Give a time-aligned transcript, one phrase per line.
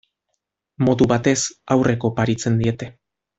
[0.87, 1.37] Modu batez,
[1.77, 2.91] haurrek oparitzen diete.